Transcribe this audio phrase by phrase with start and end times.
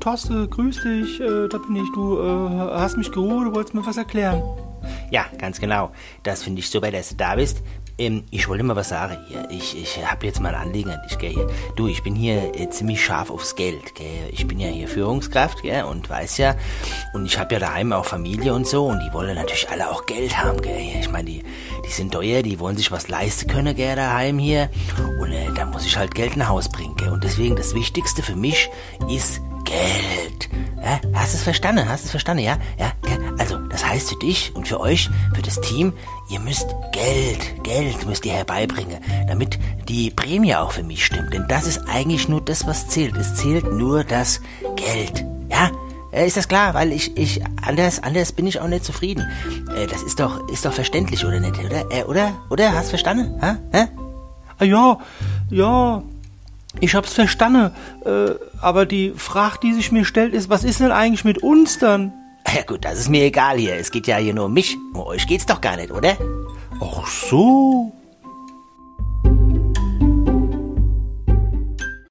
[0.00, 1.92] Torste, grüß dich, äh, da bin ich.
[1.92, 2.48] Du äh,
[2.78, 4.42] hast mich gerufen, du wolltest mir was erklären.
[5.10, 5.90] Ja, ganz genau.
[6.22, 7.62] Das finde ich super, dass du da bist.
[7.98, 9.48] Ähm, ich wollte mal was sagen hier.
[9.50, 11.46] Ich, ich habe jetzt mal ein Anliegen an dich, gell.
[11.76, 14.30] Du, ich bin hier äh, ziemlich scharf aufs Geld, gell.
[14.32, 16.56] Ich bin ja hier Führungskraft, gell, und weiß ja,
[17.14, 20.06] und ich habe ja daheim auch Familie und so, und die wollen natürlich alle auch
[20.06, 20.78] Geld haben, gell.
[21.00, 21.42] Ich meine, die,
[21.86, 24.68] die sind teuer, die wollen sich was leisten können, gell, daheim hier.
[25.20, 27.10] Und äh, da muss ich halt Geld nach Haus bringen, gell.
[27.10, 28.68] Und deswegen das Wichtigste für mich
[29.08, 30.48] ist Geld.
[30.82, 31.88] Ja, hast es verstanden?
[31.88, 32.44] Hast es verstanden?
[32.44, 32.92] Ja, ja.
[33.38, 35.92] Also, das heißt für dich und für euch, für das Team,
[36.30, 38.98] ihr müsst Geld, Geld müsst ihr herbeibringen,
[39.28, 41.34] damit die Prämie auch für mich stimmt.
[41.34, 43.16] Denn das ist eigentlich nur das, was zählt.
[43.16, 44.40] Es zählt nur das
[44.76, 45.24] Geld.
[45.50, 45.70] Ja?
[46.12, 46.72] Äh, ist das klar?
[46.74, 49.28] Weil ich, ich, anders, anders bin ich auch nicht zufrieden.
[49.76, 51.58] Äh, das ist doch, ist doch verständlich, oder nicht?
[51.62, 51.90] Oder?
[51.90, 52.32] Äh, oder?
[52.48, 52.72] Oder?
[52.72, 53.40] Hast du verstanden?
[53.42, 53.58] Ha?
[53.72, 53.86] Hä?
[54.58, 54.98] Ah, ja,
[55.50, 56.02] ja,
[56.80, 57.70] ich hab's verstanden.
[58.04, 61.78] Äh, aber die Frage, die sich mir stellt, ist, was ist denn eigentlich mit uns
[61.78, 62.12] dann?
[62.54, 63.74] Ja gut, das ist mir egal hier.
[63.74, 64.76] Es geht ja hier nur um mich.
[64.94, 66.16] Um euch geht's doch gar nicht, oder?
[66.80, 67.92] Ach so.